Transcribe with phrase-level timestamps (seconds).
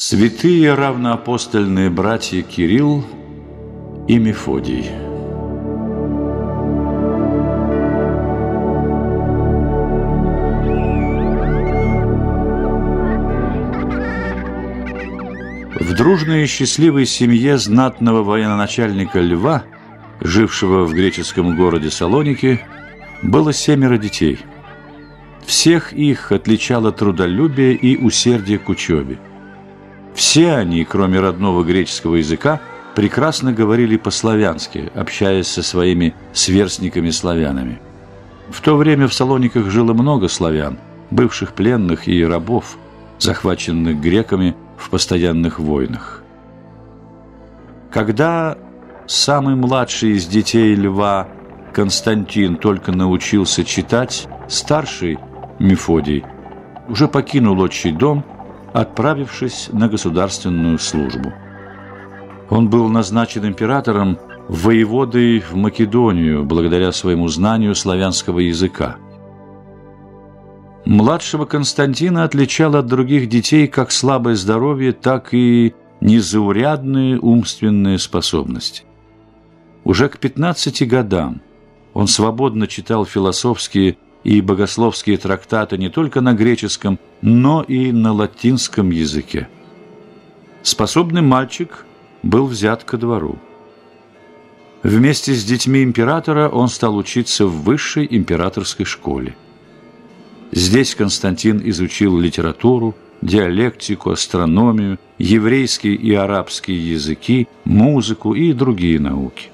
[0.00, 3.04] Святые равноапостольные братья Кирилл
[4.06, 4.92] и Мефодий
[15.80, 19.64] В дружной и счастливой семье знатного военачальника Льва,
[20.20, 22.60] жившего в греческом городе Салоники,
[23.24, 24.38] было семеро детей.
[25.44, 29.18] Всех их отличало трудолюбие и усердие к учебе.
[30.18, 32.60] Все они, кроме родного греческого языка,
[32.96, 37.78] прекрасно говорили по-славянски, общаясь со своими сверстниками-славянами.
[38.50, 40.76] В то время в Салониках жило много славян,
[41.12, 42.78] бывших пленных и рабов,
[43.20, 46.24] захваченных греками в постоянных войнах.
[47.92, 48.58] Когда
[49.06, 51.28] самый младший из детей льва
[51.72, 55.16] Константин только научился читать, старший
[55.60, 56.24] Мефодий
[56.88, 58.24] уже покинул отчий дом–
[58.72, 61.32] отправившись на государственную службу.
[62.50, 68.96] Он был назначен императором воеводой в Македонию благодаря своему знанию славянского языка.
[70.86, 78.84] Младшего Константина отличало от других детей как слабое здоровье, так и незаурядные умственные способности.
[79.84, 81.42] Уже к 15 годам
[81.92, 83.98] он свободно читал философские
[84.28, 89.48] и богословские трактаты не только на греческом, но и на латинском языке.
[90.62, 91.86] Способный мальчик
[92.22, 93.38] был взят ко двору.
[94.82, 99.34] Вместе с детьми императора он стал учиться в высшей императорской школе.
[100.52, 109.48] Здесь Константин изучил литературу, диалектику, астрономию, еврейский и арабский языки, музыку и другие науки.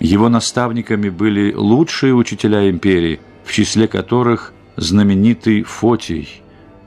[0.00, 6.42] Его наставниками были лучшие учителя империи, в числе которых знаменитый Фотий,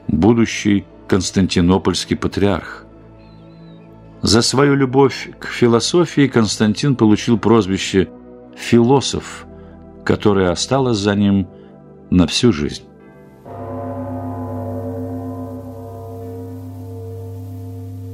[0.07, 2.85] будущий константинопольский патриарх.
[4.23, 8.09] За свою любовь к философии Константин получил прозвище
[8.55, 9.45] «философ»,
[10.03, 11.47] которое осталось за ним
[12.09, 12.83] на всю жизнь.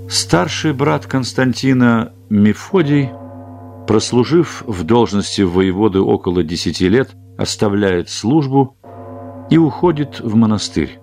[0.09, 3.11] Старший брат Константина Мефодий–
[3.89, 8.77] прослужив в должности воеводы около десяти лет, оставляет службу
[9.49, 10.99] и уходит в монастырь.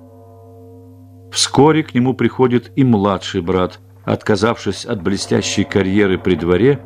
[1.33, 6.81] Вскоре к нему приходит и младший брат, отказавшись от блестящей карьеры при дворе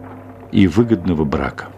[0.53, 1.69] и выгодного брака.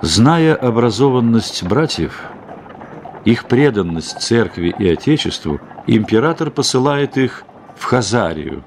[0.00, 2.22] Зная образованность братьев,
[3.26, 7.44] их преданность церкви и отечеству, император посылает их
[7.76, 8.64] в Хазарию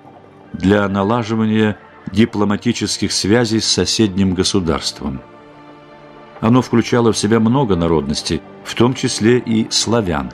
[0.54, 1.80] для налаживания
[2.12, 5.22] дипломатических связей с соседним государством.
[6.40, 10.32] Оно включало в себя много народностей, в том числе и славян.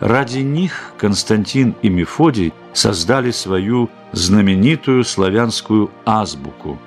[0.00, 6.78] Ради них Константин и Мефодий создали свою знаменитую славянскую азбуку,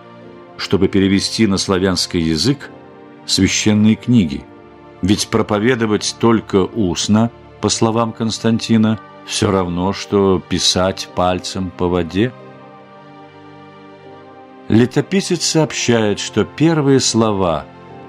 [0.58, 2.70] чтобы перевести на славянский язык
[3.26, 4.44] священные книги.
[5.02, 12.34] Ведь проповедовать только устно, по словам Константина, все равно, что писать пальцем по воде–
[14.70, 17.66] Летописец сообщает, что первые слова,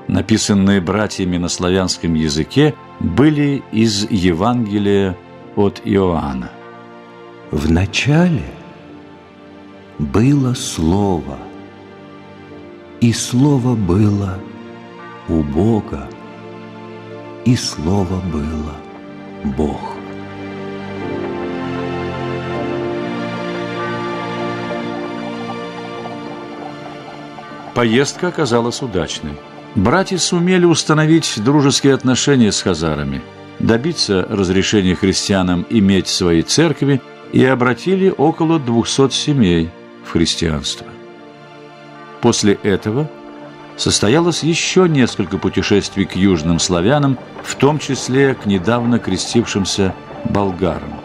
[0.09, 5.17] написанные братьями на славянском языке, были из Евангелия
[5.57, 6.51] от Иоанна.
[7.51, 8.45] В начале
[9.99, 11.39] было Слово,
[13.01, 14.39] и Слово было
[15.29, 16.11] у Бога,
[17.47, 18.77] и Слово было
[19.57, 19.90] Бог.
[27.81, 29.33] Поездка оказалась удачной.
[29.75, 33.23] Братья сумели установить дружеские отношения с хазарами,
[33.59, 37.01] добиться разрешения христианам иметь свои церкви
[37.33, 39.71] и обратили около 200 семей
[40.05, 40.87] в христианство.
[42.21, 43.09] После этого
[43.79, 49.95] состоялось еще несколько путешествий к южным славянам, в том числе к недавно крестившимся
[50.27, 51.01] болгарам.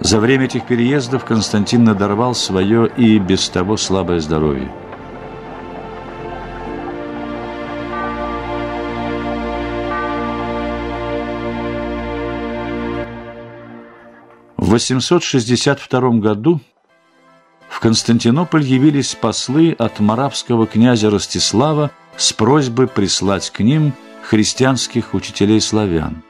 [0.00, 4.72] За время этих переездов Константин надорвал свое и без того слабое здоровье.
[14.70, 16.60] В 862 году
[17.68, 25.60] в Константинополь явились послы от маравского князя Ростислава с просьбой прислать к ним христианских учителей
[25.60, 26.22] славян.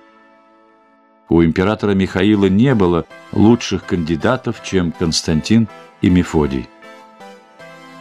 [1.28, 5.68] У императора Михаила не было лучших кандидатов, чем Константин
[6.00, 6.66] и Мефодий.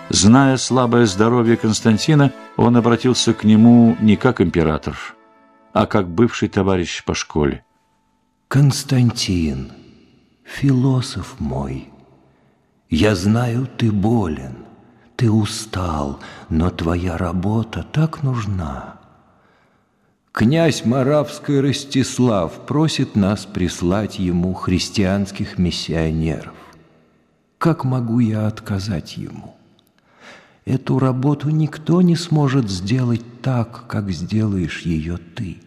[0.08, 4.96] Зная слабое здоровье Константина, он обратился к нему не как император,
[5.74, 7.66] а как бывший товарищ по школе.
[8.48, 9.74] Константин,
[10.50, 11.90] философ мой,
[12.90, 14.66] я знаю, ты болен,
[15.16, 16.20] ты устал,
[16.50, 19.00] но твоя работа так нужна.
[20.32, 26.54] Князь Моравский Ростислав просит нас прислать ему христианских миссионеров.
[27.58, 29.56] Как могу я отказать ему?
[30.66, 35.58] Эту работу никто не сможет сделать так, как сделаешь ее ты.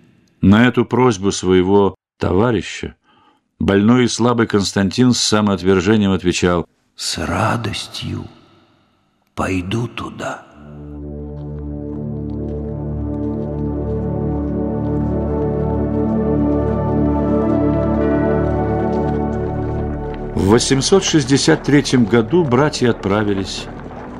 [0.40, 2.94] На эту просьбу своего товарища
[3.62, 6.66] больной и слабый Константин с самоотвержением отвечал
[6.96, 8.24] «С радостью
[9.36, 10.42] пойду туда».
[20.34, 23.66] В 863 году братья отправились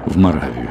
[0.07, 0.71] в Моравию.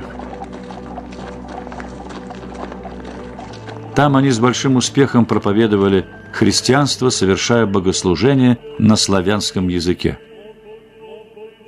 [3.95, 10.19] Там они с большим успехом проповедовали христианство, совершая богослужение на славянском языке.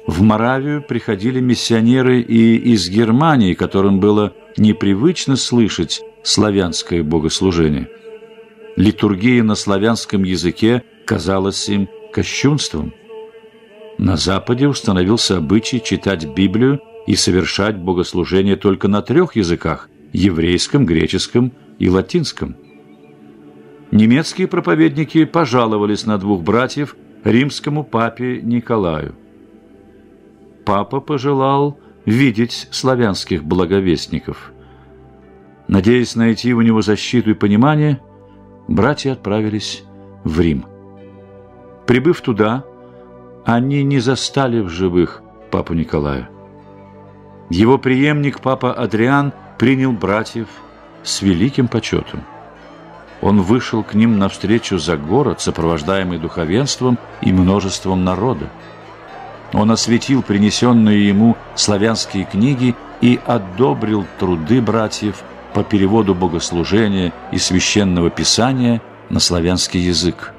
[0.05, 7.89] В Моравию приходили миссионеры и из Германии, которым было непривычно слышать славянское богослужение.
[8.75, 12.93] Литургия на славянском языке казалась им кощунством–
[13.97, 21.53] на Западе установился обычай читать Библию и совершать богослужение только на трех языках– еврейском, греческом
[21.79, 22.55] и латинском.
[23.93, 29.13] Немецкие проповедники пожаловались на двух братьев римскому папе Николаю.
[30.65, 34.51] Папа пожелал видеть славянских благовестников.
[35.67, 38.01] Надеясь найти у него защиту и понимание,
[38.67, 39.83] братья отправились
[40.23, 40.65] в Рим.
[41.85, 42.65] Прибыв туда,
[43.45, 46.31] они не застали в живых папу Николая.
[47.51, 50.47] Его преемник, папа Адриан, принял братьев
[51.03, 52.23] с великим почетом.
[53.23, 58.49] Он вышел к ним навстречу за город, сопровождаемый духовенством и множеством народа.
[59.53, 65.23] Он осветил принесенные ему славянские книги и одобрил труды братьев
[65.53, 70.33] по переводу богослужения и священного писания на славянский язык.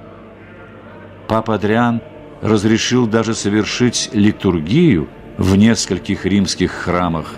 [1.27, 2.01] Папа Адриан–
[2.45, 5.09] разрешил даже совершить литургию
[5.39, 7.37] в нескольких римских храмах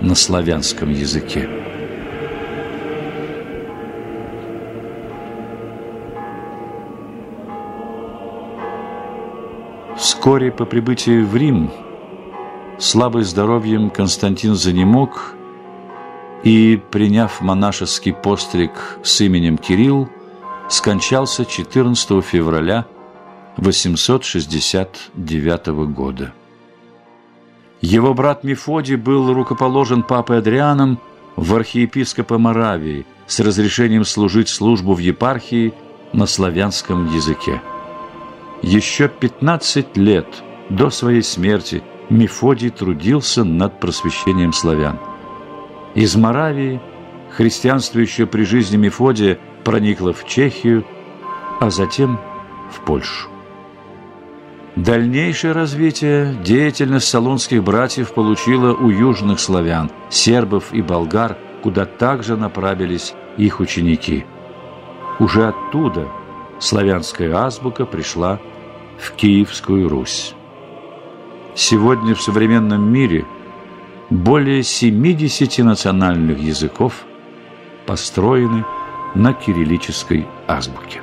[0.00, 1.67] на славянском языке.
[9.98, 11.72] Вскоре по прибытии в Рим,
[12.78, 15.34] слабый здоровьем Константин занемог
[16.44, 20.08] и, приняв монашеский постриг с именем Кирилл,
[20.68, 22.86] скончался 14 февраля
[23.56, 26.32] 869 года.
[27.80, 31.00] Его брат Мефодий был рукоположен папой Адрианом
[31.34, 35.74] в архиепископа Моравии с разрешением служить службу в епархии
[36.12, 37.60] на славянском языке.
[38.62, 40.26] Еще 15 лет
[40.68, 44.98] до своей смерти Мефодий трудился над просвещением славян.
[45.94, 46.80] Из Моравии
[47.30, 50.84] христианство еще при жизни Мефодия проникло в Чехию,
[51.60, 52.18] а затем
[52.72, 53.28] в Польшу.
[54.74, 63.14] Дальнейшее развитие деятельность салонских братьев получила у южных славян, сербов и болгар, куда также направились
[63.36, 64.24] их ученики.
[65.18, 66.08] Уже оттуда
[66.60, 68.38] славянская азбука пришла
[68.98, 70.34] в Киевскую Русь.
[71.54, 73.26] Сегодня в современном мире
[74.10, 77.04] более 70 национальных языков
[77.86, 78.64] построены
[79.14, 81.02] на кириллической азбуке.